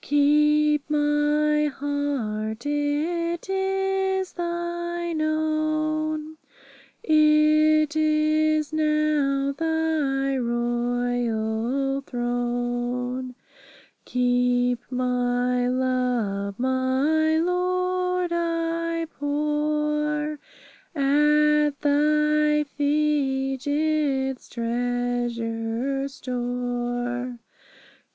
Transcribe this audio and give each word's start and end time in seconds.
Keep 0.01 0.89
my 0.89 1.65
heart; 1.67 2.65
it 2.65 3.47
is 3.47 4.31
Thine 4.33 5.21
own; 5.21 6.37
It 7.03 7.95
is 7.95 8.73
now 8.73 9.53
Thy 9.55 10.37
royal 10.39 12.01
throne. 12.01 13.35
Keep 14.05 14.79
my 14.89 15.67
love; 15.67 16.57
my 16.57 17.37
Lord, 17.37 18.31
I 18.33 19.05
pour 19.19 20.39
At 20.95 21.79
Thy 21.79 22.63
feet 22.63 23.67
its 23.67 24.49
treasure 24.49 26.07
store. 26.07 27.37